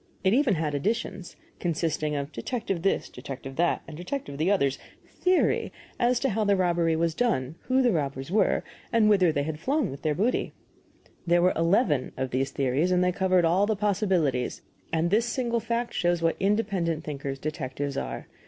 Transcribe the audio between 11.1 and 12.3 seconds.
There were eleven